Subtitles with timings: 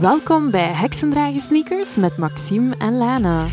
[0.00, 3.44] Welkom bij Heksendragen Sneakers met Maxime en Lana.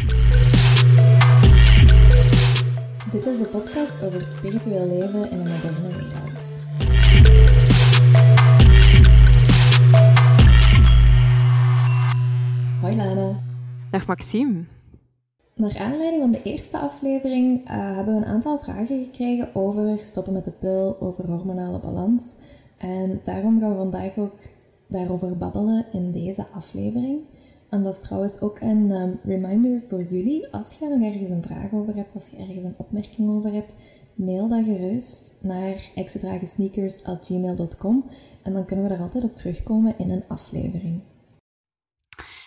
[3.11, 6.59] Dit is de podcast over spiritueel leven in een moderne wereld.
[12.81, 13.39] Hoi Lana.
[13.91, 14.63] Dag Maxime.
[15.55, 20.33] Naar aanleiding van de eerste aflevering uh, hebben we een aantal vragen gekregen over stoppen
[20.33, 22.35] met de pil, over hormonale balans.
[22.77, 24.35] En daarom gaan we vandaag ook
[24.93, 27.21] daarover babbelen in deze aflevering.
[27.69, 30.51] En dat is trouwens ook een um, reminder voor jullie.
[30.51, 33.77] Als je nog ergens een vraag over hebt, als je ergens een opmerking over hebt,
[34.15, 38.09] mail dat gerust naar extragesneakers.gmail.com
[38.43, 41.01] en dan kunnen we er altijd op terugkomen in een aflevering.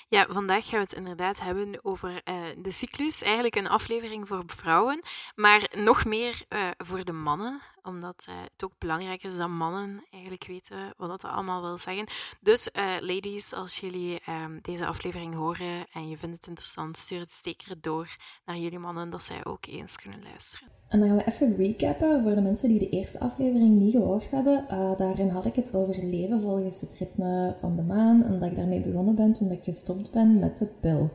[0.08, 3.22] Ja, vandaag gaan we het inderdaad hebben over uh, de cyclus.
[3.22, 5.02] Eigenlijk een aflevering voor vrouwen,
[5.34, 10.04] maar nog meer uh, voor de mannen omdat uh, het ook belangrijk is dat mannen
[10.10, 12.06] eigenlijk weten wat dat allemaal wil zeggen.
[12.40, 17.20] Dus uh, ladies, als jullie um, deze aflevering horen en je vindt het interessant, stuur
[17.20, 20.68] het zeker door naar jullie mannen, dat zij ook eens kunnen luisteren.
[20.88, 24.30] En dan gaan we even recappen voor de mensen die de eerste aflevering niet gehoord
[24.30, 24.66] hebben.
[24.70, 28.50] Uh, daarin had ik het over leven volgens het ritme van de maan en dat
[28.50, 31.10] ik daarmee begonnen ben toen ik gestopt ben met de pil.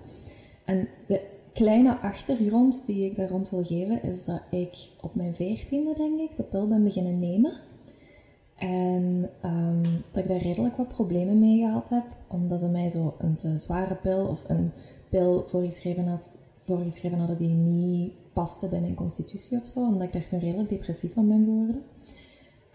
[0.66, 5.35] En de kleine achtergrond die ik daar rond wil geven is dat ik op mijn
[5.35, 7.59] veertiende, denk ik, de pil ben beginnen nemen.
[8.55, 13.16] En um, dat ik daar redelijk wat problemen mee gehad heb, omdat ze mij zo
[13.17, 14.72] een te zware pil of een
[15.09, 19.85] pil voorgeschreven, had, voorgeschreven hadden die niet paste bij mijn constitutie of zo.
[19.85, 21.83] En dat ik daar toen redelijk depressief van ben geworden.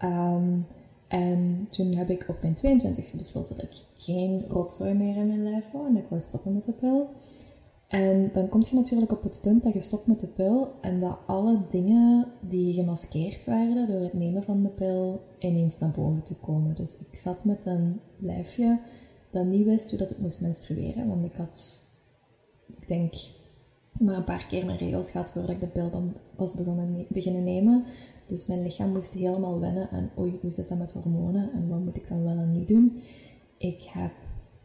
[0.01, 0.65] Um,
[1.07, 5.43] en toen heb ik op mijn 22e besloten dat ik geen rotzooi meer in mijn
[5.43, 7.09] lijf wou en dat ik wou stoppen met de pil.
[7.87, 10.99] En dan kom je natuurlijk op het punt dat je stopt met de pil en
[10.99, 16.23] dat alle dingen die gemaskeerd werden door het nemen van de pil ineens naar boven
[16.23, 16.75] toe komen.
[16.75, 18.79] Dus ik zat met een lijfje
[19.29, 21.85] dat niet wist hoe dat het moest menstrueren, want ik had,
[22.81, 23.13] ik denk,
[23.99, 27.43] maar een paar keer mijn regels gehad voordat ik de pil dan was begonnen beginnen
[27.43, 27.85] nemen.
[28.25, 31.79] Dus mijn lichaam moest helemaal wennen aan, oei, hoe zit dat met hormonen en wat
[31.79, 33.01] moet ik dan wel en niet doen.
[33.57, 34.11] Ik heb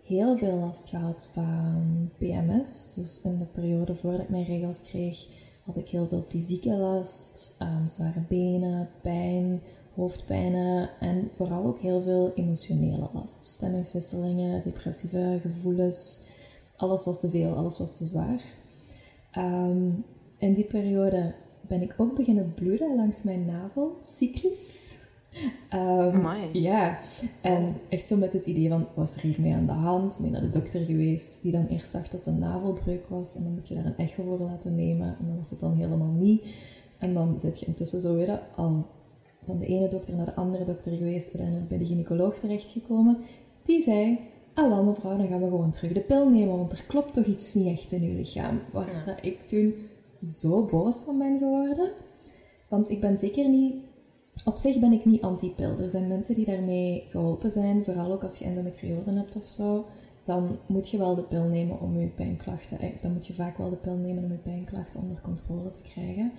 [0.03, 2.95] heel veel last gehad van PMS.
[2.95, 5.27] Dus in de periode voordat ik mijn regels kreeg,
[5.65, 9.63] had ik heel veel fysieke last, um, zware benen, pijn,
[9.95, 13.45] hoofdpijnen en vooral ook heel veel emotionele last.
[13.45, 16.27] Stemmingswisselingen, depressieve gevoelens.
[16.77, 18.43] Alles was te veel, alles was te zwaar.
[19.39, 20.05] Um,
[20.39, 21.35] in die periode
[21.69, 23.99] ben ik ook beginnen bloeden langs mijn navel.
[25.75, 26.99] Um, ja,
[27.41, 30.19] en echt zo met het idee van, was er hiermee aan de hand?
[30.21, 33.35] Ben naar de dokter geweest, die dan eerst dacht dat het een navelbreuk was.
[33.35, 35.07] En dan moet je daar een echo voor laten nemen.
[35.07, 36.45] En dan was het dan helemaal niet.
[36.99, 38.87] En dan zit je intussen zo weer al
[39.45, 41.27] van de ene dokter naar de andere dokter geweest.
[41.27, 43.19] Uiteindelijk bij de gynaecoloog terechtgekomen.
[43.63, 44.19] Die zei,
[44.55, 46.57] ah wel mevrouw, dan gaan we gewoon terug de pil nemen.
[46.57, 48.61] Want er klopt toch iets niet echt in uw lichaam.
[48.73, 49.75] Waar dat ik toen
[50.23, 51.91] zo boos van ben geworden.
[52.69, 53.75] Want ik ben zeker niet
[54.45, 55.79] op zich ben ik niet anti-pil.
[55.79, 59.87] Er zijn mensen die daarmee geholpen zijn, vooral ook als je endometriose hebt of zo.
[60.25, 63.59] Dan moet je wel de pil nemen om je pijnklachten, eh, dan moet je vaak
[63.59, 66.33] wel de pil nemen om je pijnklachten onder controle te krijgen.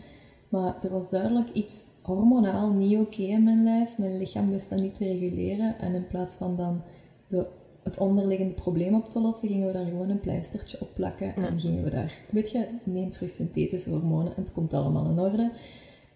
[0.49, 3.97] Maar er was duidelijk iets hormonaal niet oké in mijn lijf.
[3.97, 5.79] Mijn lichaam wist dat niet te reguleren.
[5.79, 6.81] En in plaats van dan
[7.27, 7.45] de,
[7.83, 11.35] het onderliggende probleem op te lossen, gingen we daar gewoon een pleistertje op plakken.
[11.35, 15.19] En gingen we daar, weet je, neem terug synthetische hormonen en het komt allemaal in
[15.19, 15.51] orde.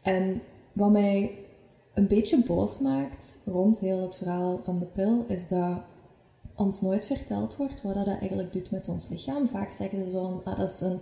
[0.02, 0.42] En
[0.74, 1.32] wat mij
[1.98, 5.82] een beetje boos maakt rond heel het verhaal van de pil, is dat
[6.56, 9.48] ons nooit verteld wordt wat dat eigenlijk doet met ons lichaam.
[9.48, 11.00] Vaak zeggen ze zo, ah, dat is een,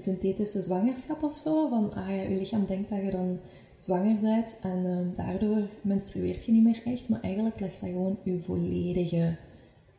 [0.00, 1.68] synthetische zwangerschap of zo.
[1.68, 3.38] Van, ah ja, je lichaam denkt dat je dan
[3.76, 7.08] zwanger bent en uh, daardoor menstrueert je niet meer echt.
[7.08, 9.36] Maar eigenlijk legt dat gewoon je volledige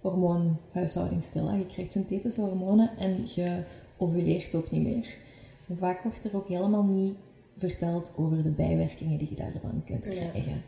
[0.01, 1.51] hormoonhuishouding stil.
[1.51, 3.63] Je krijgt synthetische hormonen en je
[3.97, 5.17] ovuleert ook niet meer.
[5.79, 7.15] vaak wordt er ook helemaal niet
[7.57, 10.61] vertelt over de bijwerkingen die je daarvan kunt krijgen.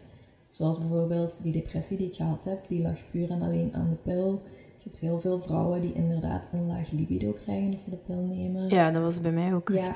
[0.49, 3.95] Zoals bijvoorbeeld die depressie die ik gehad heb, die lag puur en alleen aan de
[3.95, 4.41] pil.
[4.77, 8.21] Je hebt heel veel vrouwen die inderdaad een laag libido krijgen als ze de pil
[8.21, 8.69] nemen.
[8.69, 9.95] Ja, dat was bij mij ook ja,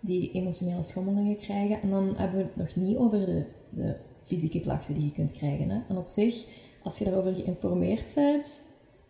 [0.00, 1.82] die emotionele schommelingen krijgen.
[1.82, 5.32] En dan hebben we het nog niet over de, de fysieke klachten die je kunt
[5.32, 5.70] krijgen.
[5.70, 5.80] Hè.
[5.88, 6.46] En op zich,
[6.82, 8.62] als je daarover geïnformeerd bent,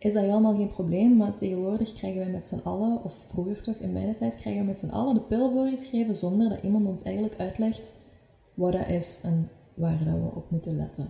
[0.03, 1.17] is dat helemaal geen probleem.
[1.17, 4.67] Maar tegenwoordig krijgen wij met z'n allen, of vroeger toch in mijn tijd, krijgen we
[4.67, 7.95] met z'n allen de pil voorgeschreven zonder dat iemand ons eigenlijk uitlegt
[8.53, 11.09] wat dat is en waar dat we op moeten letten.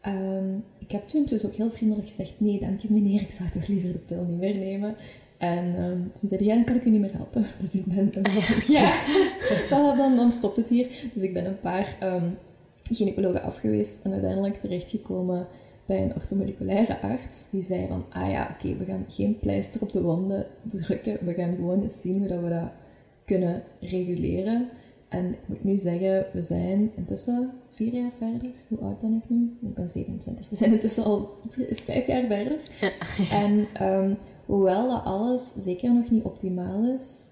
[0.00, 3.50] Ehm, ik heb toen dus ook heel vriendelijk gezegd, nee dank je meneer, ik zou
[3.50, 4.96] toch liever de pil niet meer nemen.
[5.38, 7.46] En um, toen zei hij, ja, dan kan ik u niet meer helpen.
[7.60, 8.12] Dus ik ben...
[8.78, 8.94] ja,
[9.96, 11.08] dan, dan stopt het hier.
[11.14, 12.38] Dus ik ben een paar um,
[12.82, 15.46] gynaecologen afgeweest en uiteindelijk terechtgekomen
[15.86, 17.50] bij een orthomoleculaire arts.
[17.50, 21.18] Die zei van, ah ja, oké, we gaan geen pleister op de wonden drukken.
[21.24, 22.70] We gaan gewoon eens zien hoe dat we dat
[23.24, 24.68] kunnen reguleren.
[25.08, 28.50] En ik moet nu zeggen, we zijn intussen vier jaar verder.
[28.68, 29.56] Hoe oud ben ik nu?
[29.68, 30.48] Ik ben 27.
[30.48, 31.38] We zijn intussen al
[31.84, 32.58] vijf jaar verder.
[32.80, 32.90] Ja.
[33.30, 37.26] En um, hoewel dat alles zeker nog niet optimaal is,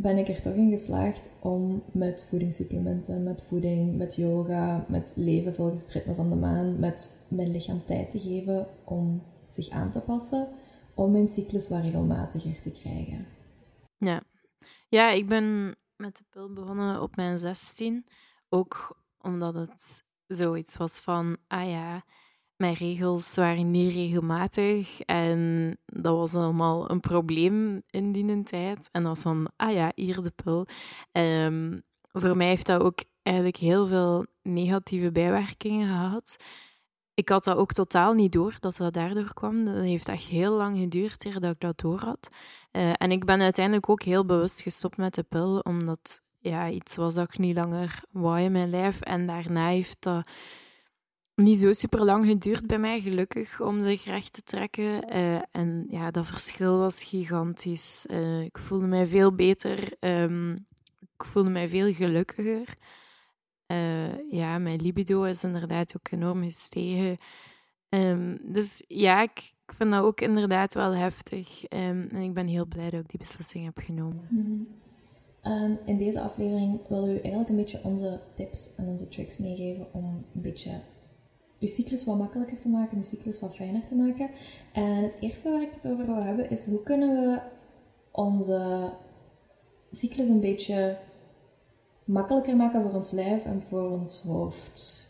[0.00, 5.54] ben ik er toch in geslaagd om met voedingssupplementen, met voeding, met yoga, met leven
[5.54, 9.90] volgens het ritme van de maan, met mijn lichaam tijd te geven om zich aan
[9.90, 10.48] te passen,
[10.94, 13.26] om mijn cyclus wat regelmatiger te krijgen.
[13.96, 14.22] Ja,
[14.88, 18.04] ja ik ben met de pil begonnen op mijn 16,
[18.48, 22.04] ook omdat het zoiets was van, ah ja,
[22.58, 28.88] mijn regels waren niet regelmatig en dat was allemaal een probleem in die tijd.
[28.92, 30.66] En dat was van, ah ja, hier de pil.
[31.12, 31.82] Um,
[32.12, 36.44] voor mij heeft dat ook eigenlijk heel veel negatieve bijwerkingen gehad.
[37.14, 39.64] Ik had dat ook totaal niet door, dat dat daardoor kwam.
[39.64, 42.28] Dat heeft echt heel lang geduurd eer ik dat door had.
[42.72, 46.96] Uh, en ik ben uiteindelijk ook heel bewust gestopt met de pil, omdat ja, iets
[46.96, 49.00] was dat ik niet langer wou in mijn lijf.
[49.00, 50.30] En daarna heeft dat
[51.38, 55.16] niet zo super lang geduurd bij mij, gelukkig, om zich recht te trekken.
[55.16, 58.06] Uh, en ja, dat verschil was gigantisch.
[58.10, 59.92] Uh, ik voelde mij veel beter.
[60.00, 60.66] Um,
[61.00, 62.76] ik voelde mij veel gelukkiger.
[63.66, 67.16] Uh, ja, mijn libido is inderdaad ook enorm gestegen.
[67.88, 71.62] Um, dus ja, ik, ik, vind dat ook inderdaad wel heftig.
[71.62, 74.26] Um, en ik ben heel blij dat ik die beslissing heb genomen.
[74.28, 74.66] -hmm.
[75.42, 79.92] En in deze aflevering willen we eigenlijk een beetje onze tips en onze tricks meegeven
[79.92, 80.80] om een beetje
[81.58, 84.30] je cyclus wat makkelijker te maken, je cyclus wat fijner te maken.
[84.72, 87.40] En het eerste waar ik het over wil hebben is hoe kunnen we
[88.10, 88.92] onze
[89.90, 90.98] cyclus een beetje
[92.04, 95.06] makkelijker maken voor ons lijf en voor ons hoofd.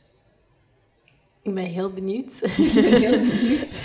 [1.42, 2.40] Ik ben heel benieuwd.
[2.56, 3.82] Ik ben heel benieuwd.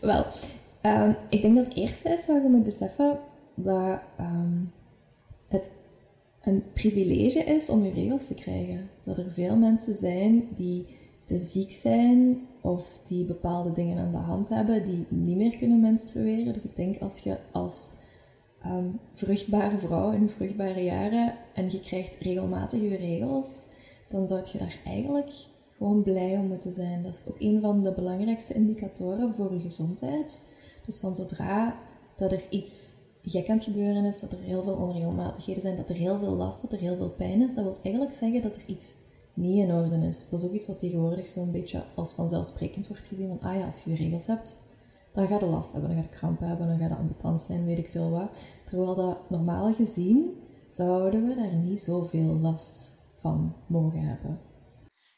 [0.00, 0.26] Wel,
[0.82, 3.18] um, ik denk dat het eerste is wat je moet beseffen
[3.54, 4.72] dat um,
[5.48, 5.70] het
[6.42, 8.90] een privilege is om je regels te krijgen.
[9.02, 10.86] Dat er veel mensen zijn die
[11.24, 15.80] te ziek zijn of die bepaalde dingen aan de hand hebben die niet meer kunnen
[15.80, 16.52] menstrueren.
[16.52, 17.90] Dus ik denk als je als
[18.66, 23.66] um, vruchtbare vrouw in vruchtbare jaren en je krijgt regelmatig je regels,
[24.08, 25.30] dan zou je daar eigenlijk
[25.76, 27.02] gewoon blij om moeten zijn.
[27.02, 30.44] Dat is ook een van de belangrijkste indicatoren voor je gezondheid.
[30.86, 31.76] Dus van zodra
[32.16, 35.90] dat er iets gek aan het gebeuren is, dat er heel veel onregelmatigheden zijn, dat
[35.90, 38.56] er heel veel last, dat er heel veel pijn is, dat wil eigenlijk zeggen dat
[38.56, 38.92] er iets
[39.34, 40.28] niet in orde is.
[40.28, 43.28] Dat is ook iets wat tegenwoordig zo'n beetje als vanzelfsprekend wordt gezien.
[43.28, 44.56] Van, ah ja, als je je regels hebt,
[45.12, 47.64] dan ga je last hebben, dan ga je krampen hebben, dan ga je ambetant zijn,
[47.64, 48.30] weet ik veel wat.
[48.64, 50.30] Terwijl dat normaal gezien
[50.66, 54.40] zouden we daar niet zoveel last van mogen hebben.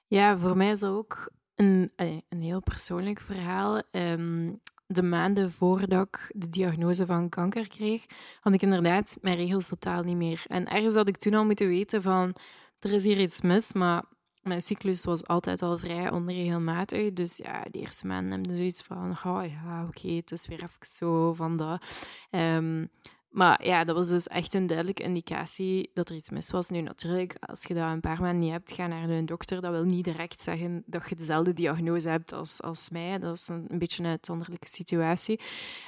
[0.07, 1.93] Ja, voor mij is dat ook een,
[2.29, 3.83] een heel persoonlijk verhaal.
[3.91, 4.53] Ehm,
[4.87, 8.07] de maanden voordat ik de diagnose van kanker kreeg,
[8.41, 10.43] had ik inderdaad mijn regels totaal niet meer.
[10.47, 12.35] En ergens had ik toen al moeten weten van,
[12.79, 14.05] er is hier iets mis, maar
[14.43, 17.13] mijn cyclus was altijd al vrij onregelmatig.
[17.13, 20.63] Dus ja, de eerste maanden heb je zoiets van, oh ja, oké, het is weer
[20.63, 22.07] even zo van dat.
[22.31, 22.91] Um,
[23.35, 26.69] maar ja, dat was dus echt een duidelijke indicatie dat er iets mis was.
[26.69, 29.61] Nu natuurlijk, als je dat een paar maanden niet hebt, ga naar een dokter.
[29.61, 33.19] Dat wil niet direct zeggen dat je dezelfde diagnose hebt als, als mij.
[33.19, 35.41] Dat is een, beetje een uitzonderlijke situatie.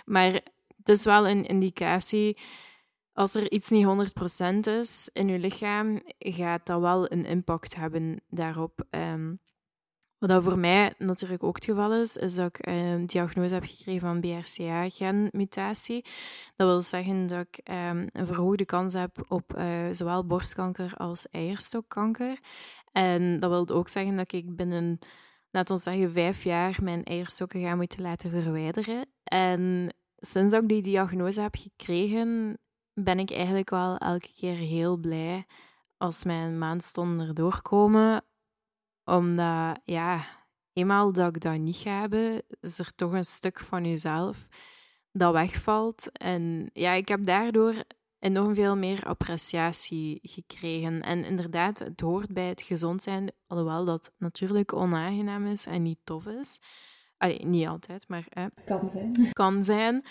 [0.05, 0.33] Maar
[0.77, 2.39] het is wel een indicatie.
[3.13, 8.23] Als er iets niet 100% is in je lichaam, gaat dat wel een impact hebben
[8.29, 8.85] daarop.
[8.91, 9.41] Um,
[10.19, 13.65] wat dat voor mij natuurlijk ook het geval is, is dat ik een diagnose heb
[13.65, 16.05] gekregen van BRCA-genmutatie.
[16.57, 21.29] Dat wil zeggen dat ik um, een verhoogde kans heb op uh, zowel borstkanker als
[21.31, 22.39] eierstokkanker.
[22.93, 24.99] En dat wil ook zeggen dat ik binnen,
[25.51, 29.07] laten we zeggen, vijf jaar mijn eierstokken ga moeten laten verwijderen.
[29.25, 32.59] En sinds ik die diagnose heb gekregen,
[32.93, 35.47] ben ik eigenlijk wel elke keer heel blij
[35.97, 38.25] als mijn maandstonden erdoor komen
[39.07, 40.27] omdat, ja,
[40.73, 44.49] eenmaal dat ik dat niet ga hebben, is er toch een stuk van jezelf
[45.13, 46.13] dat wegvalt.
[46.13, 47.75] En ja, ik heb daardoor
[48.19, 51.03] enorm veel meer appreciatie gekregen.
[51.03, 55.99] En inderdaad, het hoort bij het gezond zijn, alhoewel dat natuurlijk onaangenaam is en niet
[56.05, 56.61] tof is.
[57.17, 58.29] Allee, niet altijd, maar...
[58.65, 59.33] kan zijn.
[59.33, 60.05] Kan zijn.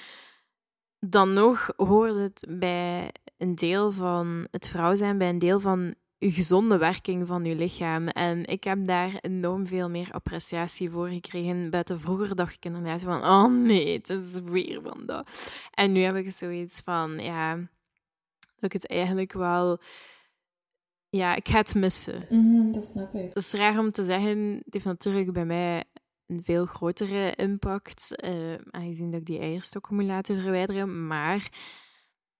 [0.99, 5.95] Dan nog hoort het bij een deel van het vrouw zijn, bij een deel van
[6.25, 8.07] je gezonde werking van je lichaam.
[8.07, 11.69] En ik heb daar enorm veel meer appreciatie voor gekregen.
[11.69, 15.55] Buiten vroeger dacht ik inderdaad van, oh nee, het is weer van dat.
[15.71, 19.79] En nu heb ik zoiets van, ja, dat ik het eigenlijk wel
[21.09, 22.25] ja, ik ga het missen.
[22.29, 23.33] Mhm, dat snap ik.
[23.33, 24.61] Het is raar om te zeggen.
[24.65, 25.83] Het heeft natuurlijk bij mij
[26.27, 31.07] een veel grotere impact, uh, aangezien dat ik die eierstokken moet laten verwijderen.
[31.07, 31.49] Maar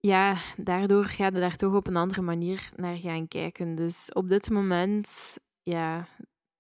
[0.06, 3.76] ja, daardoor ga je daar toch op een andere manier naar gaan kijken.
[3.76, 6.08] Dus op dit moment, ja,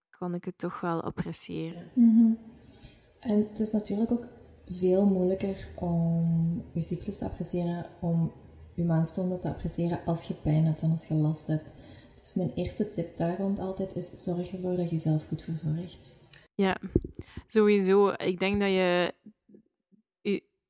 [0.10, 1.92] kan ik het toch wel appreciëren.
[1.94, 2.32] Mhm.
[3.20, 4.28] En het is natuurlijk ook
[4.66, 8.32] veel moeilijker om je cyclus te appreciëren, om
[8.75, 11.74] je maandstonden te appreciëren als je pijn hebt en als je last hebt.
[12.20, 16.28] Dus mijn eerste tip daar rond altijd is: zorg ervoor dat je jezelf goed verzorgt.
[16.56, 16.78] Ja,
[17.48, 18.10] sowieso.
[18.10, 19.14] Ik denk dat je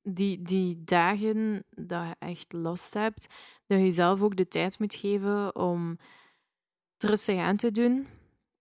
[0.08, 3.28] die, die dagen dat je echt last hebt,
[3.68, 5.98] dat je jezelf ook de tijd moet geven om
[6.98, 8.08] rustig aan te doen.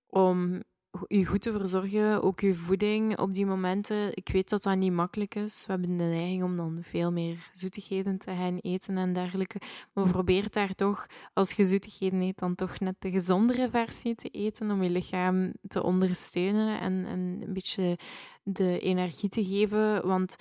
[0.07, 0.63] Om
[1.07, 4.17] je goed te verzorgen, ook je voeding op die momenten.
[4.17, 5.65] Ik weet dat dat niet makkelijk is.
[5.67, 9.61] We hebben de neiging om dan veel meer zoetigheden te gaan eten en dergelijke.
[9.93, 14.29] Maar probeer daar toch, als je zoetigheden eet, dan toch net de gezondere versie te
[14.29, 17.99] eten om je lichaam te ondersteunen en, en een beetje
[18.43, 20.07] de energie te geven.
[20.07, 20.37] Want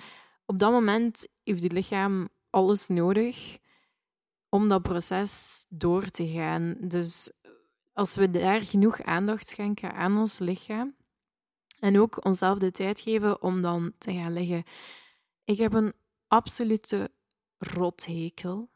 [0.46, 3.58] op dat moment heeft je lichaam alles nodig
[4.48, 6.76] om dat proces door te gaan.
[6.80, 7.32] Dus
[7.92, 10.96] als we daar genoeg aandacht schenken aan ons lichaam
[11.78, 14.64] en ook onszelf de tijd geven om dan te gaan liggen.
[15.44, 15.92] Ik heb een
[16.28, 17.10] absolute
[17.58, 18.70] rothekel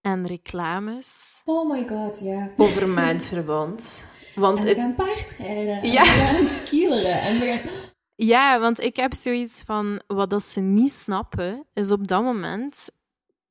[0.00, 1.40] aan reclames.
[1.44, 2.52] Oh my god, ja.
[2.56, 4.06] Over maandverband.
[4.34, 4.78] Want en we het...
[4.78, 5.92] gaan paardrijden.
[5.92, 6.02] Ja.
[6.02, 7.20] En we gaan skileren.
[7.20, 7.92] En we gaan...
[8.16, 12.90] Ja, want ik heb zoiets van, wat dat ze niet snappen, is op dat moment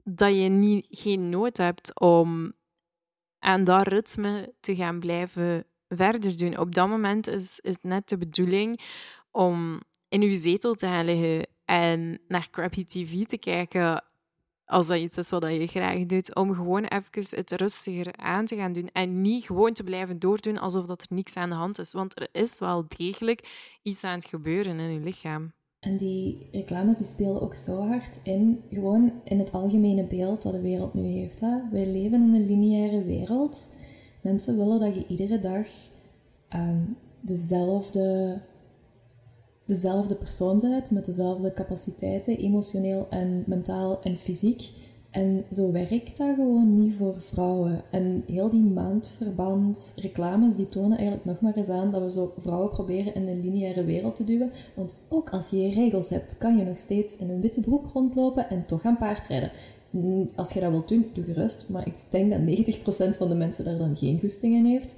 [0.04, 2.54] dat je niet, geen nood hebt om
[3.40, 6.58] aan dat ritme te gaan blijven verder doen.
[6.58, 8.82] Op dat moment is, is het net de bedoeling
[9.32, 14.04] om in uw zetel te gaan liggen en naar crappy tv te kijken
[14.66, 18.56] als dat iets is wat je graag doet, om gewoon even het rustiger aan te
[18.56, 21.80] gaan doen en niet gewoon te blijven doordoen alsof dat er niks aan de hand
[21.80, 21.94] is.
[21.94, 25.54] Want er is wel degelijk iets aan het gebeuren in je lichaam.
[25.80, 30.54] En die reclames die spelen ook zo hard in, gewoon in het algemene beeld dat
[30.54, 31.40] de wereld nu heeft.
[31.40, 31.70] Hè?
[31.72, 33.76] Wij leven in een lineaire wereld.
[34.22, 35.68] Mensen willen dat je iedere dag
[36.50, 36.84] ehm,
[37.22, 38.42] dezelfde,
[39.66, 44.72] dezelfde persoon bent, met dezelfde capaciteiten, emotioneel en mentaal en fysiek.
[45.14, 47.84] En zo werkt dat gewoon niet voor vrouwen.
[47.92, 52.34] En heel die maandverband reclames, die tonen eigenlijk nog maar eens aan dat we zo
[52.38, 54.52] vrouwen proberen in een lineaire wereld te duwen.
[54.76, 58.50] Want ook als je regels hebt, kan je nog steeds in een witte broek rondlopen
[58.50, 59.52] en toch gaan paardrijden.
[59.90, 61.70] Mm, als je dat wilt doen, doe gerust.
[61.70, 64.96] Maar ik denk dat 90% van de mensen daar dan geen goesting in heeft.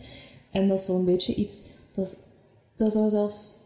[0.52, 1.64] En dat is zo'n beetje iets...
[1.92, 2.18] Dat,
[2.76, 3.58] dat zou zelfs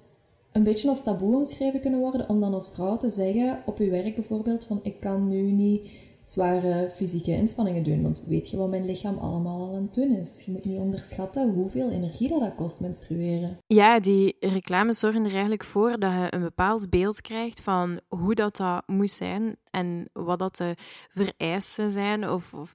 [0.52, 3.90] een beetje als taboe omschreven kunnen worden, om dan als vrouw te zeggen, op je
[3.90, 5.92] werk bijvoorbeeld, van ik kan nu niet
[6.24, 8.02] zware fysieke inspanningen doen.
[8.02, 10.44] Want weet je wat mijn lichaam allemaal al aan het doen is?
[10.46, 13.58] Je moet niet onderschatten hoeveel energie dat, dat kost menstrueren.
[13.68, 18.36] Ja, die reclames zorgen er eigenlijk voor dat je een bepaald beeld krijgt van hoe
[18.36, 20.76] dat, dat moet zijn en wat dat de
[21.14, 22.30] vereisten zijn.
[22.30, 22.74] Of, of...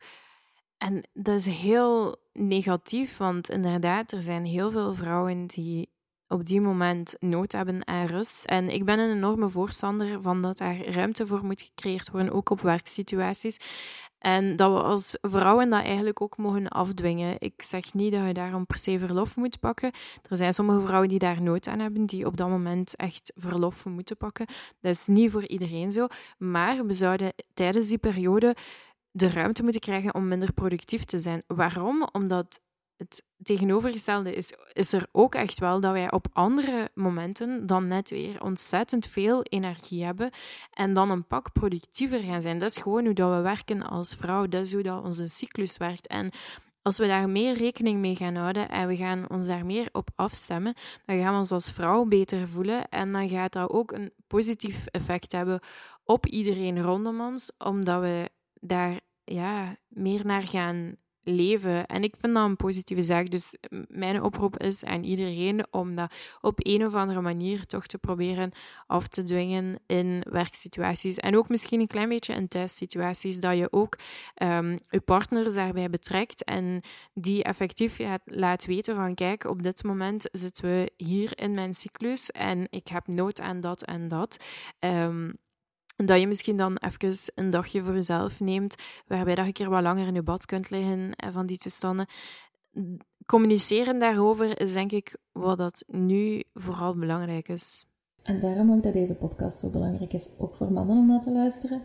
[0.79, 5.94] En dat is heel negatief, want inderdaad, er zijn heel veel vrouwen die
[6.29, 8.45] op die moment nood hebben aan rust.
[8.45, 12.51] En ik ben een enorme voorstander van dat daar ruimte voor moet gecreëerd worden, ook
[12.51, 13.57] op werksituaties.
[14.19, 17.37] En dat we als vrouwen dat eigenlijk ook mogen afdwingen.
[17.39, 19.93] Ik zeg niet dat je daarom per se verlof moet pakken.
[20.29, 23.85] Er zijn sommige vrouwen die daar nood aan hebben, die op dat moment echt verlof
[23.85, 24.47] moeten pakken.
[24.81, 26.07] Dat is niet voor iedereen zo.
[26.39, 28.57] Maar we zouden tijdens die periode
[29.11, 31.43] de ruimte moeten krijgen om minder productief te zijn.
[31.47, 32.09] Waarom?
[32.13, 32.61] Omdat
[32.97, 38.11] het tegenovergestelde is, is er ook echt wel dat wij op andere momenten dan net
[38.11, 40.31] weer ontzettend veel energie hebben
[40.71, 42.59] en dan een pak productiever gaan zijn.
[42.59, 44.47] Dat is gewoon hoe dat we werken als vrouw.
[44.47, 46.07] Dat is hoe dat onze cyclus werkt.
[46.07, 46.31] En
[46.83, 50.11] als we daar meer rekening mee gaan houden en we gaan ons daar meer op
[50.15, 50.75] afstemmen,
[51.05, 54.87] dan gaan we ons als vrouw beter voelen en dan gaat dat ook een positief
[54.87, 55.61] effect hebben
[56.05, 61.87] op iedereen rondom ons, omdat we daar ja, meer naar gaan leven.
[61.87, 63.31] En ik vind dat een positieve zaak.
[63.31, 63.57] Dus
[63.89, 68.51] mijn oproep is aan iedereen om dat op een of andere manier toch te proberen
[68.87, 71.17] af te dwingen in werksituaties.
[71.17, 73.99] En ook misschien een klein beetje in thuissituaties, dat je ook
[74.43, 76.81] um, je partners daarbij betrekt en
[77.15, 82.31] die effectief laat weten van kijk, op dit moment zitten we hier in mijn cyclus
[82.31, 84.47] en ik heb nood aan dat en dat.
[84.81, 85.43] Um,
[85.97, 88.75] dat je misschien dan even een dagje voor jezelf neemt,
[89.07, 91.59] waarbij dat je een keer wat langer in je bad kunt liggen en van die
[91.59, 92.07] toestanden.
[93.27, 97.87] Communiceren daarover is denk ik wat dat nu vooral belangrijk is.
[98.23, 101.33] En daarom ook dat deze podcast zo belangrijk is, ook voor mannen om naar te
[101.33, 101.83] luisteren.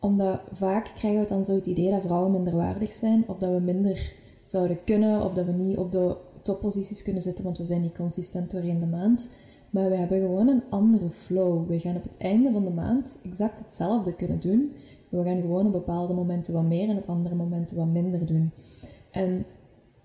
[0.00, 3.50] Omdat vaak krijgen we dan zo het idee dat vrouwen minder waardig zijn of dat
[3.50, 4.12] we minder
[4.44, 7.96] zouden kunnen of dat we niet op de topposities kunnen zitten, want we zijn niet
[7.96, 9.30] consistent doorheen de maand.
[9.70, 11.68] Maar we hebben gewoon een andere flow.
[11.68, 14.72] We gaan op het einde van de maand exact hetzelfde kunnen doen.
[15.08, 18.50] We gaan gewoon op bepaalde momenten wat meer en op andere momenten wat minder doen.
[19.10, 19.46] En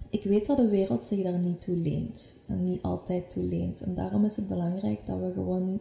[0.10, 2.44] ik weet dat de wereld zich daar niet toe leent.
[2.48, 3.82] En niet altijd toe leent.
[3.82, 5.80] En daarom is het belangrijk dat we gewoon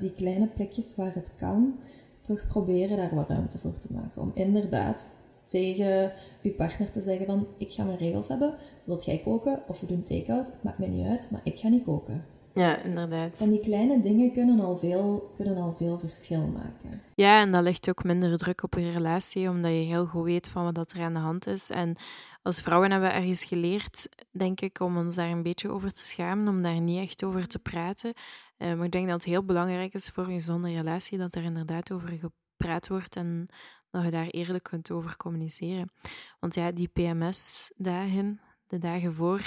[0.00, 1.74] die kleine plekjes waar het kan,
[2.20, 4.22] toch proberen daar wat ruimte voor te maken.
[4.22, 5.10] Om inderdaad
[5.42, 8.54] tegen uw partner te zeggen van, ik ga mijn regels hebben.
[8.84, 9.62] Wilt jij koken?
[9.68, 10.46] Of we doen take-out?
[10.46, 12.24] Het maakt mij niet uit, maar ik ga niet koken.
[12.58, 13.40] Ja, inderdaad.
[13.40, 17.02] En die kleine dingen kunnen al veel, kunnen al veel verschil maken.
[17.14, 20.48] Ja, en dat legt ook minder druk op je relatie, omdat je heel goed weet
[20.48, 21.70] van wat er aan de hand is.
[21.70, 21.96] En
[22.42, 26.04] als vrouwen hebben we ergens geleerd, denk ik, om ons daar een beetje over te
[26.04, 28.12] schamen, om daar niet echt over te praten.
[28.58, 31.42] Uh, maar ik denk dat het heel belangrijk is voor een gezonde relatie dat er
[31.42, 33.48] inderdaad over gepraat wordt en
[33.90, 35.92] dat je daar eerlijk kunt over communiceren.
[36.40, 39.40] Want ja, die PMS-dagen, de dagen voor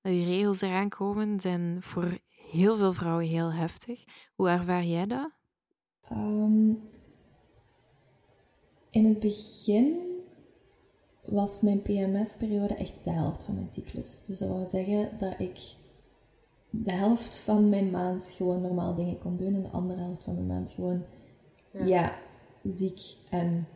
[0.00, 2.18] dat je regels eraan komen, zijn voor
[2.50, 4.04] heel veel vrouwen heel heftig.
[4.34, 5.30] Hoe ervaar jij dat?
[6.12, 6.80] Um,
[8.90, 9.96] in het begin
[11.24, 14.24] was mijn PMS-periode echt de helft van mijn cyclus.
[14.24, 15.58] Dus dat wil zeggen dat ik
[16.70, 20.34] de helft van mijn maand gewoon normaal dingen kon doen en de andere helft van
[20.34, 21.04] mijn maand gewoon
[21.72, 22.18] ja, ja
[22.62, 23.00] ziek
[23.30, 23.68] en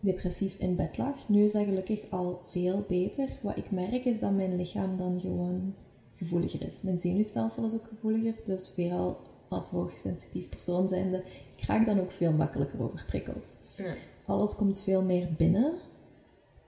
[0.00, 1.28] depressief in bed lag.
[1.28, 3.28] Nu is dat gelukkig al veel beter.
[3.42, 5.74] Wat ik merk is dat mijn lichaam dan gewoon
[6.14, 6.82] gevoeliger is.
[6.82, 9.18] Mijn zenuwstelsel is ook gevoeliger, dus weer al
[9.48, 11.24] als hoogsensitief persoon zijnde,
[11.56, 13.56] ik raak dan ook veel makkelijker overprikkeld.
[13.76, 13.94] Ja.
[14.26, 15.74] Alles komt veel meer binnen.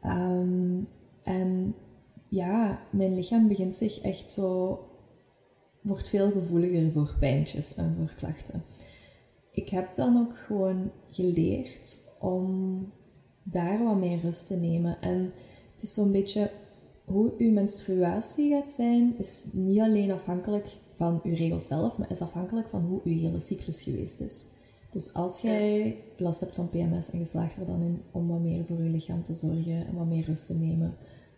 [0.00, 0.80] Ehm,
[1.22, 1.74] en
[2.28, 4.78] ja, mijn lichaam begint zich echt zo,
[5.80, 8.64] wordt veel gevoeliger voor pijntjes en voor klachten.
[9.50, 12.92] Ik heb dan ook gewoon geleerd om
[13.42, 15.00] daar wat meer rust te nemen.
[15.00, 15.32] En
[15.72, 16.50] het is zo'n beetje
[17.06, 22.20] hoe uw menstruatie gaat zijn, is niet alleen afhankelijk van uw regel zelf, maar is
[22.20, 24.46] afhankelijk van hoe uw hele cyclus geweest is.
[24.90, 28.40] Dus als jij last hebt van PMS en je slaagt er dan in om wat
[28.40, 30.96] meer voor je lichaam te zorgen en wat meer rust te nemen,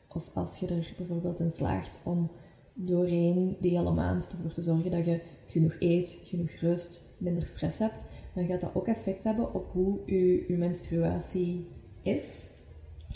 [0.09, 2.31] of als je er bijvoorbeeld in slaagt om
[2.75, 7.79] doorheen die hele maand ervoor te zorgen dat je genoeg eet, genoeg rust, minder stress
[7.79, 8.05] hebt,
[8.35, 11.67] dan gaat dat ook effect hebben op hoe je, je menstruatie
[12.03, 12.51] is.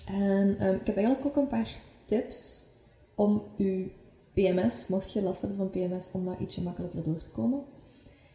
[0.04, 2.66] En um, ik heb eigenlijk ook een paar tips
[3.14, 3.88] om uw
[4.34, 7.64] PMS, mocht je last hebben van PMS, om daar ietsje makkelijker door te komen.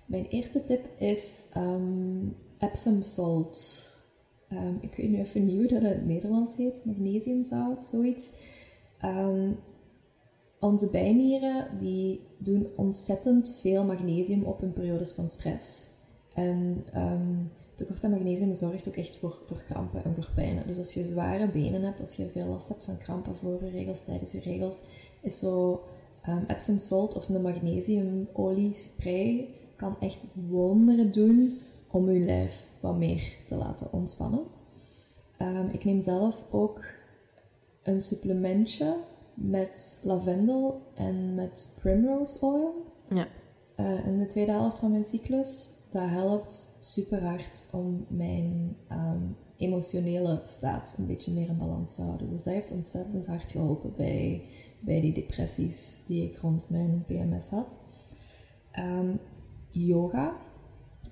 [0.05, 3.85] Mijn eerste tip is um, Epsom salt.
[4.49, 6.85] Um, ik weet nu even niet hoe dat in het Nederlands heet.
[6.85, 8.31] Magnesiumzout, zoiets.
[9.05, 9.59] Um,
[10.59, 15.89] onze bijnieren die doen ontzettend veel magnesium op in periodes van stress.
[16.33, 16.85] En
[17.77, 20.67] tekort aan magnesium zorgt ook echt voor, voor krampen en voor pijnen.
[20.67, 23.69] Dus als je zware benen hebt, als je veel last hebt van krampen voor je
[23.69, 24.81] regels, tijdens je regels,
[25.21, 25.83] is zo
[26.29, 31.59] um, Epsom salt of een magnesiumolie spray kan echt wonderen doen
[31.91, 34.43] om je lijf wat meer te laten ontspannen.
[35.41, 36.85] Um, ik neem zelf ook
[37.83, 38.97] een supplementje
[39.33, 42.85] met lavendel en met primrose oil.
[43.09, 43.27] Ja.
[43.77, 49.23] Uh, in de tweede helft van mijn cyclus dat helpt super hard om mijn ehm,
[49.57, 52.29] emotionele staat een beetje meer in balans te houden.
[52.29, 54.43] Dus dat heeft ontzettend hard geholpen bij,
[54.79, 57.79] bij die depressies die ik rond mijn PMS had.
[58.71, 59.15] Ehm,
[59.69, 60.37] yoga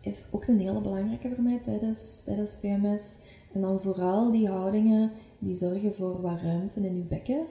[0.02, 3.18] is ook een hele belangrijke voor mij tijdens, tijdens PMS.
[3.54, 7.46] En dan vooral die houdingen die zorgen voor wat ruimte in je bekken,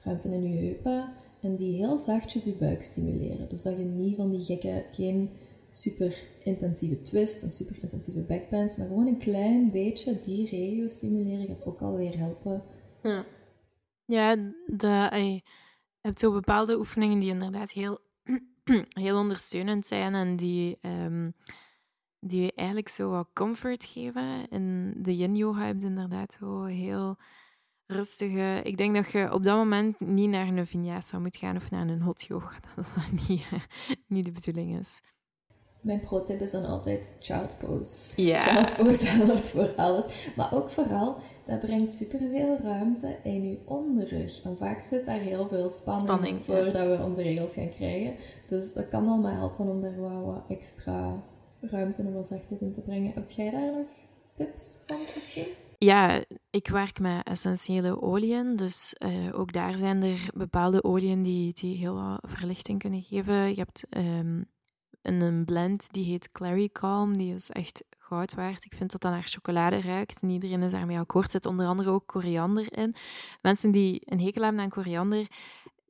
[0.00, 1.08] ruimte in je heupen
[1.40, 3.48] en die heel zachtjes je buik stimuleren.
[3.48, 5.30] Dus dat je niet van die gekke, geen
[5.74, 11.46] super intensieve twist en super intensieve backbends, maar gewoon een klein beetje die regio stimuleren
[11.46, 12.62] gaat ook alweer helpen.
[13.02, 13.26] Ja,
[14.04, 14.30] ja
[15.16, 15.42] je
[16.00, 17.98] hebt zo bepaalde oefeningen die inderdaad heel,
[19.04, 21.34] heel ondersteunend zijn en die, um,
[22.20, 24.48] die eigenlijk zo wat comfort geven.
[24.48, 27.16] En de yin-yoga hebt inderdaad zo heel
[27.86, 28.60] rustige...
[28.62, 31.88] Ik denk dat je op dat moment niet naar een vinyasa moet gaan of naar
[31.88, 32.60] een hot yoga.
[32.76, 33.46] Dat dat niet,
[34.06, 35.00] niet de bedoeling is.
[35.82, 38.22] Mijn pro-tip is dan altijd child pose.
[38.22, 38.38] Yeah.
[38.38, 40.28] Child pose helpt voor alles.
[40.36, 41.16] Maar ook vooral,
[41.46, 44.42] dat brengt superveel ruimte in je onderrug.
[44.42, 48.14] En vaak zit daar heel veel spanning, spanning voordat we onze regels gaan krijgen.
[48.46, 51.22] Dus dat kan allemaal helpen om daar wat, wat extra
[51.60, 53.12] ruimte en wat zachtheid in te brengen.
[53.12, 53.88] Heb jij daar nog
[54.34, 55.46] tips van misschien?
[55.78, 61.54] Ja, ik werk met essentiële oliën, dus uh, ook daar zijn er bepaalde oliën die,
[61.54, 63.48] die heel wat verlichting kunnen geven.
[63.48, 64.44] Je hebt um,
[65.02, 67.16] in een blend die heet Clary Calm.
[67.16, 68.64] Die is echt goud waard.
[68.64, 70.20] Ik vind dat dat naar chocolade ruikt.
[70.22, 71.30] En iedereen is daarmee akkoord.
[71.30, 72.94] zit onder andere ook koriander in.
[73.42, 75.26] Mensen die een hekel hebben aan koriander,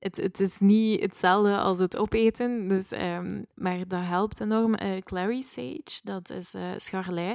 [0.03, 4.75] het, het is niet hetzelfde als het opeten, dus, um, maar dat helpt enorm.
[4.83, 7.33] Uh, Clary Sage, dat is uh.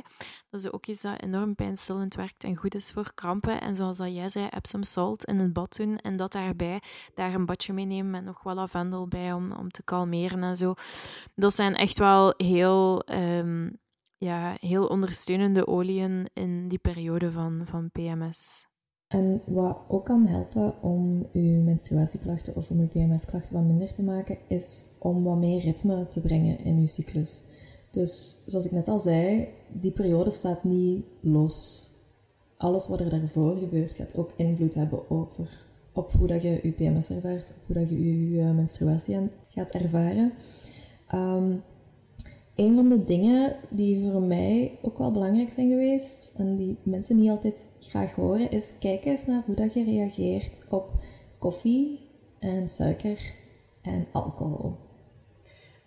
[0.50, 3.62] Dat is ook iets dat enorm pijnstillend werkt en goed is voor krampen.
[3.62, 6.82] En zoals dat jij zei, Epsom salt in het bad doen en dat daarbij,
[7.14, 10.56] daar een badje mee nemen met nog wat lavendel bij om, om te kalmeren en
[10.56, 10.74] zo.
[11.36, 13.78] Dat zijn echt wel heel, um,
[14.18, 18.66] ja, heel ondersteunende oliën in die periode van, van PMS.
[19.08, 24.04] En wat ook kan helpen om uw menstruatieklachten of om uw PMS-klachten wat minder te
[24.04, 27.42] maken, is om wat meer ritme te brengen in uw cyclus.
[27.92, 31.90] Dus zoals ik net al zei, die periode staat niet los.
[32.58, 36.72] Alles wat er daarvoor gebeurt gaat ook invloed hebben over op hoe dat je je
[36.72, 40.34] PMS ervaart, op hoe dat je je menstruatie gaat ervaren.
[41.14, 41.64] Um,
[42.58, 47.20] een van de dingen die voor mij ook wel belangrijk zijn geweest en die mensen
[47.20, 50.92] niet altijd graag horen, is kijk eens naar hoe dat je reageert op
[51.40, 52.00] koffie
[52.40, 53.34] en suiker
[53.82, 54.76] en alcohol.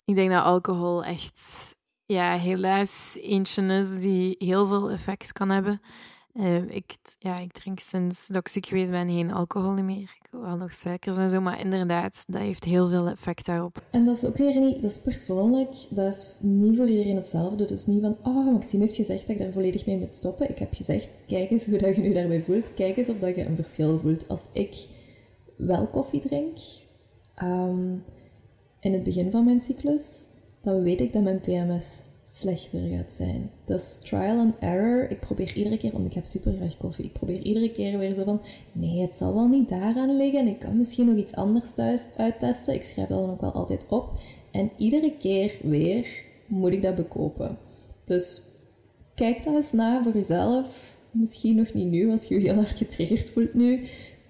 [0.05, 1.41] Ik denk dat alcohol echt,
[2.05, 5.81] ja, helaas eentje is die heel veel effect kan hebben.
[6.33, 10.15] Uh, ik, ja, ik drink sinds dat ik ziek geweest ben geen alcohol meer.
[10.21, 13.83] Ik wel nog suikers en zo, maar inderdaad, dat heeft heel veel effect daarop.
[13.91, 17.65] En dat is ook weer niet, dat is persoonlijk, dat is niet voor iedereen hetzelfde.
[17.65, 20.49] Dus niet van, oh, Maxime heeft gezegd dat ik daar volledig mee moet stoppen.
[20.49, 22.73] Ik heb gezegd, kijk eens hoe dat je nu daarbij voelt.
[22.73, 24.27] Kijk eens of dat je een verschil voelt.
[24.27, 24.87] Als ik
[25.55, 26.57] wel koffie drink,
[27.43, 28.03] um,
[28.79, 30.27] in het begin van mijn cyclus,
[30.61, 32.03] dan weet ik dat mijn PMS
[32.41, 33.49] slechter gaat zijn.
[33.65, 35.09] Dat is trial and error.
[35.09, 38.13] Ik probeer iedere keer, want ik heb super graag koffie, ik probeer iedere keer weer
[38.13, 40.47] zo van, nee, het zal wel niet daaraan liggen.
[40.47, 42.73] Ik kan misschien nog iets anders thuis uittesten.
[42.73, 44.09] Ik schrijf dat dan ook wel altijd op.
[44.51, 46.07] En iedere keer weer
[46.47, 47.57] moet ik dat bekopen.
[48.05, 48.41] Dus
[49.15, 50.95] kijk dat eens na voor jezelf.
[51.11, 53.83] Misschien nog niet nu, als je je heel hard getriggerd voelt nu.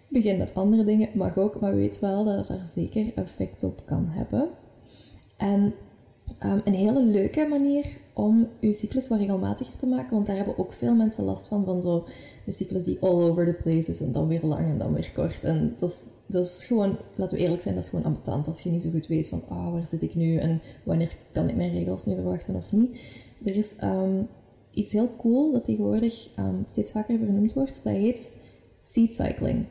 [0.07, 3.81] Begin met andere dingen, mag ook, maar weet wel dat het daar zeker effect op
[3.85, 4.49] kan hebben.
[5.37, 5.73] En
[6.39, 10.57] Ehm, een hele leuke manier om je cyclus wat regelmatiger te maken, want daar hebben
[10.57, 12.05] ook veel mensen last van, van zo
[12.45, 15.11] een cyclus die all over the place is en dan weer lang en dan weer
[15.13, 15.43] kort.
[15.43, 18.81] En dat is, gewoon, laten we eerlijk zijn, dat is gewoon ambetant als je niet
[18.81, 22.05] zo goed weet van, ah, waar zit ik nu en wanneer kan ik mijn regels
[22.05, 22.99] nu verwachten of niet.
[23.43, 24.27] Er is um,
[24.73, 28.37] iets heel cool dat tegenwoordig um, steeds vaker vernoemd wordt, dat heet
[28.81, 29.65] seed cycling.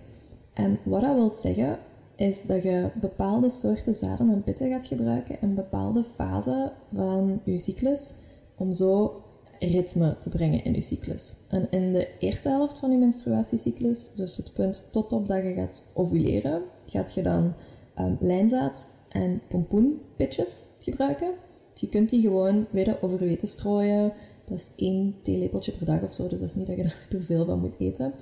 [0.53, 1.79] En wat dat wil zeggen,
[2.20, 7.59] is dat je bepaalde soorten zaden en pitten gaat gebruiken in bepaalde fasen van je
[7.59, 8.14] cyclus
[8.56, 9.22] om zo
[9.59, 11.35] ritme te brengen in je cyclus.
[11.48, 15.54] En in de eerste helft van je menstruatiecyclus, dus het punt tot op dat je
[15.54, 17.54] gaat ovuleren, gaat je dan
[17.98, 21.33] um, lijnzaad en pompoenpitjes gebruiken.
[21.74, 24.12] Je kunt die gewoon weer over je strooien.
[24.44, 26.96] Dat is één theelepeltje per dag of zo, dus dat is niet dat je er
[27.09, 28.12] superveel van moet eten.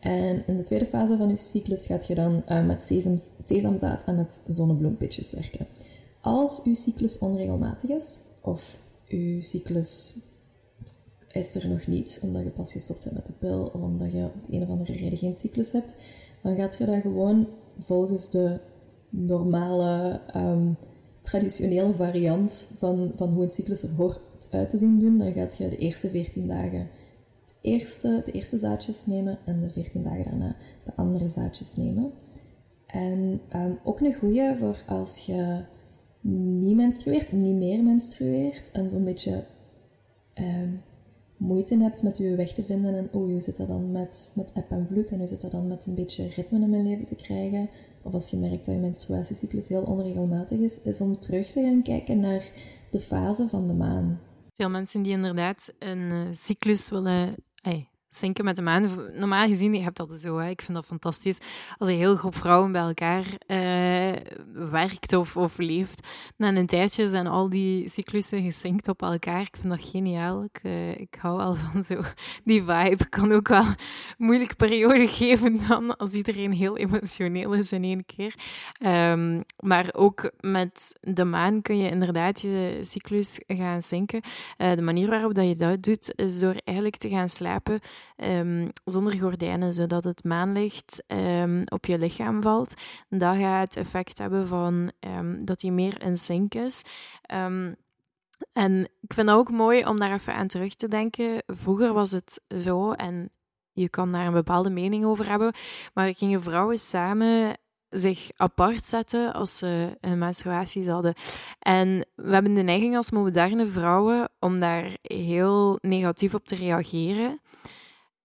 [0.00, 4.04] En in de tweede fase van je cyclus gaat je dan uh, met sesam, sesamzaad
[4.04, 5.66] en met zonnebloempitjes werken.
[6.20, 10.18] Als uw cyclus onregelmatig is, of uw cyclus
[11.28, 14.24] is er nog niet, omdat je pas gestopt bent met de pil, of omdat je
[14.24, 15.96] op een of andere reden geen cyclus hebt,
[16.42, 18.60] dan gaat je dat gewoon volgens de
[19.08, 20.76] normale, um,
[21.22, 25.18] traditionele variant van, van hoe een cyclus er hoort uit te zien doen.
[25.18, 26.88] Dan gaat je de eerste 14 dagen
[27.60, 32.12] eerste, de eerste zaadjes nemen en de 14 dagen daarna de andere zaadjes nemen.
[32.86, 35.64] En um, ook een goede voor als je
[36.20, 39.44] niet menstrueert, niet meer menstrueert en zo'n beetje
[40.34, 40.82] um,
[41.36, 44.52] moeite hebt met je weg te vinden en oh, hoe zit dat dan met, met
[44.52, 47.04] eb en vloed en hoe zit dat dan met een beetje ritme in mijn leven
[47.04, 47.70] te krijgen,
[48.02, 51.82] of als je merkt dat je menstruatiecyclus heel onregelmatig is, is om terug te gaan
[51.82, 52.50] kijken naar
[52.90, 54.20] de fase van de maan.
[54.56, 58.90] Veel mensen die inderdaad een uh, cyclus willen 哎，zinken met de maan.
[59.14, 60.48] Normaal gezien, je hebt dat zo, hè.
[60.48, 61.38] ik vind dat fantastisch.
[61.78, 64.12] Als een heel groep vrouwen bij elkaar uh,
[64.70, 69.40] werkt of, of leeft, na een tijdje zijn al die cyclussen gezinkt op elkaar.
[69.40, 70.42] Ik vind dat geniaal.
[70.42, 72.00] Ik, uh, ik hou wel van zo
[72.44, 73.08] die vibe.
[73.08, 73.76] Kan ook wel een
[74.16, 78.34] moeilijke periode geven dan, als iedereen heel emotioneel is in één keer.
[78.86, 84.20] Um, maar ook met de maan kun je inderdaad je cyclus gaan zinken.
[84.58, 87.80] Uh, de manier waarop dat je dat doet, is door eigenlijk te gaan slapen
[88.16, 92.74] um, zonder gordijnen, zodat het maanlicht um, op je lichaam valt.
[93.08, 96.82] Dat gaat het effect hebben van um, dat je meer in sync is.
[98.52, 101.42] en ik vind het ook mooi om daar even aan terug te denken.
[101.46, 103.30] Vroeger was het zo, en
[103.72, 105.52] je kan daar een bepaalde mening over hebben,
[105.94, 107.58] maar gingen vrouwen samen
[107.90, 111.14] zich apart zetten als ze een menstruatie hadden.
[111.58, 117.40] En we hebben de neiging als moderne vrouwen om daar heel negatief op te reageren.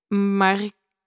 [0.07, 0.59] Maar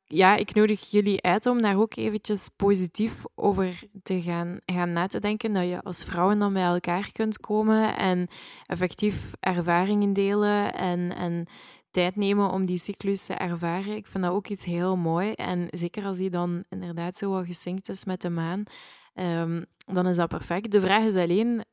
[0.05, 5.07] ja, ik nodig jullie uit om daar ook eventjes positief over te gaan, gaan na
[5.07, 5.53] te denken.
[5.53, 8.29] Dat je als vrouwen dan bij elkaar kunt komen en
[8.67, 11.47] effectief ervaringen delen en, en
[11.91, 13.97] tijd nemen om die cyclus te ervaren.
[13.97, 15.33] Ik vind dat ook iets heel mooi.
[15.33, 18.63] En zeker als die dan inderdaad zo wat gesynct is met de maan,
[19.15, 20.73] um, dan is dat perfect.
[20.73, 21.65] De vraag is alleen,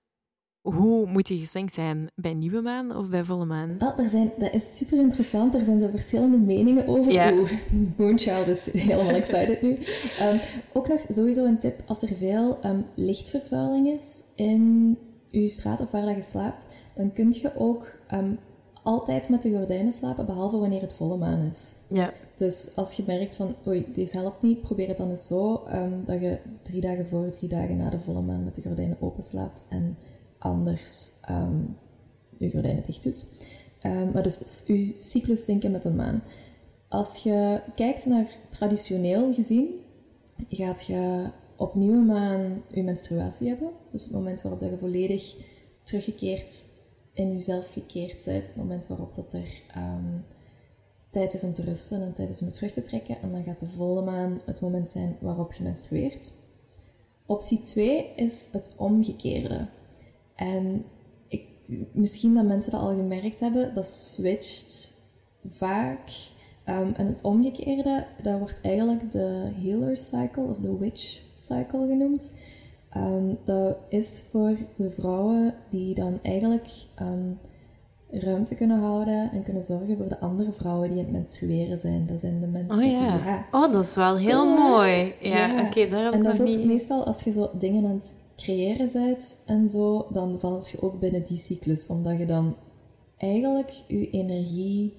[0.74, 2.12] hoe moet die gesynct zijn?
[2.16, 3.76] Bij nieuwe maan of bij volle maan?
[3.78, 5.54] Wel, er zijn, dat is super interessant.
[5.54, 7.12] Er zijn zo verschillende meningen over.
[7.12, 7.34] Ja.
[7.34, 7.52] Oeh,
[7.98, 9.78] Moonchild is helemaal excited nu.
[10.22, 10.40] Um,
[10.74, 14.98] ook nog sowieso een tip, als er veel um, lichtvervuiling is in
[15.32, 18.40] uw straat of waar dat je slaapt, dan kun je ook um,
[18.84, 21.76] altijd met de gordijnen slapen, behalve wanneer het volle maan is.
[21.88, 22.14] Ja.
[22.36, 25.64] Dus als je merkt van, oei, deze helpt niet, probeer het dan eens zo,
[26.06, 29.24] dat je drie dagen voor, drie dagen na de volle maan met de gordijnen open
[29.24, 29.98] slaapt en
[30.46, 31.78] anders um,
[32.38, 33.28] je gordijnen dicht doet.
[33.86, 36.24] Um, maar dus je cyclus zinken met de maan.
[36.88, 39.68] Als je kijkt naar traditioneel gezien,
[40.50, 43.70] gaat je op nieuwe maan je menstruatie hebben.
[43.92, 45.36] Dus het moment waarop dat je volledig
[45.84, 46.66] teruggekeerd
[47.14, 48.48] in jezelf gekeerd bent.
[48.48, 50.26] Het moment waarop dat er um,
[51.10, 53.22] tijd is om te rusten en tijd is om terug te trekken.
[53.22, 56.34] En dan gaat de volle maan het moment zijn waarop je menstrueert.
[57.26, 59.68] Optie 2 is het omgekeerde.
[60.36, 60.86] En
[61.28, 61.44] ik,
[61.92, 64.94] misschien dat mensen dat al gemerkt hebben, dat switcht
[65.46, 66.34] vaak.
[66.70, 72.34] Um, en het omgekeerde, dat wordt eigenlijk de healer cycle of de witch cycle genoemd.
[72.98, 76.68] Um, dat is voor de vrouwen die dan eigenlijk
[77.02, 77.40] um,
[78.10, 82.06] ruimte kunnen houden en kunnen zorgen voor de andere vrouwen die in het menstrueren zijn.
[82.06, 83.46] Dat zijn de mensen oh, ja.
[83.52, 85.14] Oh, dat is wel heel mooi.
[85.20, 87.96] Ja, oké, okay, daar heb En dat is ook meestal als je zo dingen aan
[87.96, 91.88] het creëren bent en zo, dan valt je ook binnen die cyclus.
[91.88, 92.56] Omdat je dan
[93.18, 94.94] eigenlijk je energie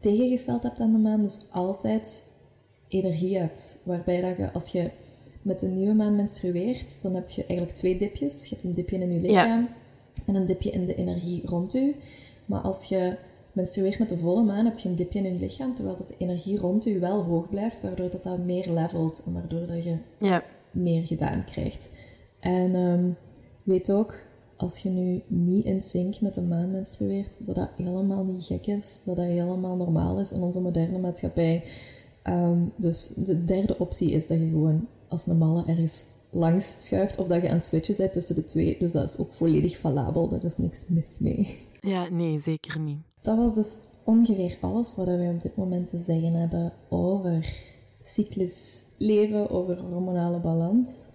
[0.00, 1.22] tegengesteld hebt aan de maan.
[1.22, 2.32] Dus altijd
[2.88, 3.80] energie hebt.
[3.84, 4.90] Waarbij dat je, als je
[5.42, 8.44] met de nieuwe maan menstrueert, dan heb je eigenlijk twee dipjes.
[8.44, 9.68] Je hebt een dipje in je lichaam
[10.26, 11.94] en een dipje in de energie rond je.
[12.46, 13.16] Maar als je
[13.52, 16.14] menstrueert met de volle maan, heb je een dipje in je lichaam, terwijl dat de
[16.18, 19.98] energie rond je wel hoog blijft, waardoor dat, dat meer levelt en waardoor dat je
[20.18, 20.42] ja.
[20.76, 21.90] Meer gedaan krijgt.
[22.40, 23.16] En um,
[23.62, 24.14] weet ook,
[24.56, 28.66] als je nu niet in sync met de maan menstrueert, dat dat helemaal niet gek
[28.66, 31.64] is, dat dat helemaal normaal is in onze moderne maatschappij.
[32.24, 37.18] Um, dus de derde optie is dat je gewoon als een malle ergens langs schuift
[37.18, 38.78] of dat je aan het switchen bent tussen de twee.
[38.78, 41.58] Dus dat is ook volledig valabel, daar is niks mis mee.
[41.80, 42.98] Ja, nee, zeker niet.
[43.20, 47.54] Dat was dus ongeveer alles wat wij op dit moment te zeggen hebben over
[48.06, 51.06] cyclusleven, over hormonale balans.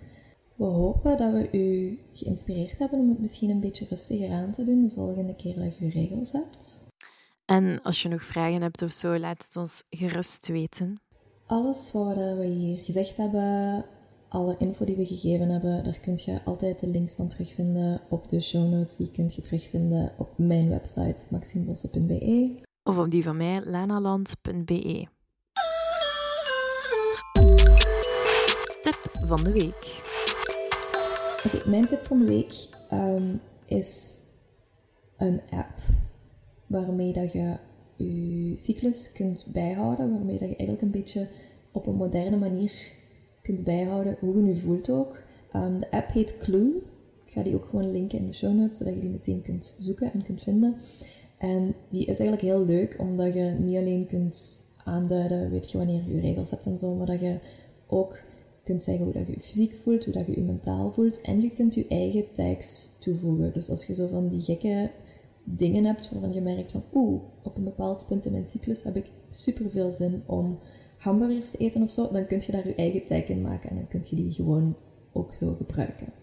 [0.56, 4.66] We hopen dat we u geïnspireerd hebben om het misschien een beetje rustiger aan te
[4.66, 6.90] doen de volgende keer dat je regels hebt.
[7.46, 11.00] En als je nog vragen hebt of zo, laat het ons gerust weten.
[11.46, 13.86] Alles wat we hier gezegd hebben,
[14.30, 18.30] alle info die we gegeven hebben, daar kun je altijd de links van terugvinden op
[18.30, 18.96] de show notes.
[18.96, 22.60] Die kun je terugvinden op mijn website maximebossen.be.
[22.84, 25.08] Of op die van mij, lanaland.be.
[28.82, 30.02] Tip van de week.
[31.46, 32.54] Oké, mijn tip van de week
[32.94, 34.16] um, is
[35.18, 35.80] een app
[36.68, 37.56] waarmee dat je
[37.96, 41.28] je cyclus kunt bijhouden, waarmee dat je eigenlijk een beetje
[41.72, 42.92] op een moderne manier
[43.42, 45.24] kunt bijhouden hoe je nu voelt ook.
[45.56, 46.82] Um, de app heet Clue.
[47.26, 49.76] Ik ga die ook gewoon linken in de show notes, zodat je die meteen kunt
[49.80, 50.76] zoeken en kunt vinden.
[51.38, 56.04] En die is eigenlijk heel leuk, omdat je niet alleen kunt aanduiden, weet je wanneer
[56.08, 57.40] je regels hebt en zo, maar dat je
[57.88, 58.20] ook
[58.64, 61.22] kunt zeggen hoe dat je je fysiek voelt, hoe dat je je mentaal voelt.
[61.22, 63.54] En je kunt je eigen tags toevoegen.
[63.54, 64.92] Dus als je zo van die gekke
[65.44, 68.96] dingen hebt waarvan je merkt van oeh, op een bepaald punt in mijn cyclus heb
[68.96, 70.60] ik super veel zin om
[70.98, 73.76] hamburgers te eten of zo, dan kun je daar je eigen tag in maken en
[73.76, 74.76] dan kun je die gewoon
[75.12, 76.14] ook zo gebruiken.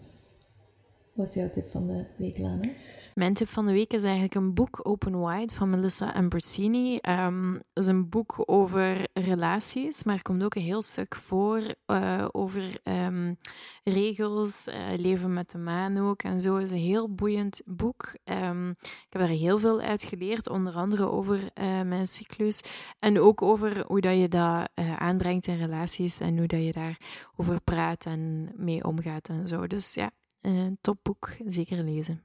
[1.19, 2.69] Wat is jouw tip van de week, Lana?
[3.15, 6.99] Mijn tip van de week is eigenlijk een boek, Open Wide, van Melissa Ambrosini.
[7.09, 12.27] Um, is een boek over relaties, maar er komt ook een heel stuk voor uh,
[12.31, 13.37] over um,
[13.83, 16.23] regels, uh, leven met de maan ook.
[16.23, 18.17] En zo is een heel boeiend boek.
[18.23, 22.61] Um, ik heb daar heel veel uit geleerd, onder andere over uh, mijn cyclus.
[22.99, 27.61] En ook over hoe dat je dat aanbrengt in relaties en hoe dat je daarover
[27.63, 29.67] praat en mee omgaat en zo.
[29.67, 32.23] Dus ja, een topboek, zeker lezen.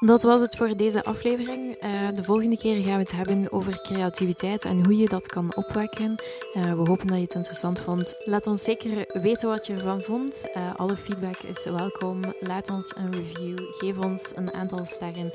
[0.00, 1.84] Dat was het voor deze aflevering.
[1.84, 5.56] Uh, de volgende keer gaan we het hebben over creativiteit en hoe je dat kan
[5.56, 6.22] opwekken.
[6.54, 8.14] Uh, we hopen dat je het interessant vond.
[8.24, 10.48] Laat ons zeker weten wat je ervan vond.
[10.76, 12.20] Alle feedback is welkom.
[12.40, 13.58] Laat ons een review.
[13.58, 15.32] Geef ons een aantal sterren.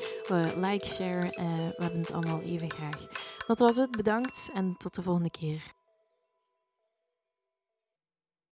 [0.55, 1.29] like, share.
[1.77, 3.07] we hebben het allemaal even graag.
[3.47, 3.91] Dat was het.
[3.91, 5.73] Bedankt en tot de volgende keer.